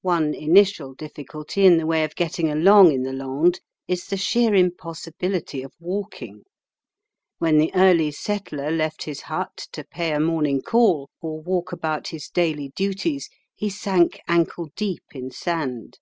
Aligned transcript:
One 0.00 0.32
initial 0.32 0.94
difficulty 0.94 1.66
in 1.66 1.76
the 1.76 1.84
way 1.84 2.02
of 2.02 2.14
getting 2.16 2.50
along 2.50 2.90
in 2.92 3.02
the 3.02 3.12
Landes 3.12 3.60
is 3.86 4.06
the 4.06 4.16
sheer 4.16 4.54
impossibility 4.54 5.62
of 5.62 5.74
walking. 5.78 6.44
When 7.36 7.58
the 7.58 7.70
early 7.74 8.10
settler 8.12 8.70
left 8.70 9.02
his 9.02 9.20
hut 9.20 9.66
to 9.72 9.84
pay 9.84 10.12
a 10.14 10.20
morning 10.20 10.62
call 10.62 11.10
or 11.20 11.42
walk 11.42 11.70
about 11.70 12.08
his 12.08 12.30
daily 12.30 12.70
duties, 12.76 13.28
he 13.54 13.68
sank 13.68 14.18
ankle 14.26 14.70
deep 14.74 15.02
in 15.12 15.30
sand. 15.30 15.98